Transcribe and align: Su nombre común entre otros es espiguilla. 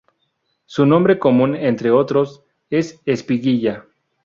Su 0.65 0.87
nombre 0.87 1.19
común 1.19 1.55
entre 1.55 1.91
otros 1.91 2.43
es 2.71 2.99
espiguilla. 3.05 3.85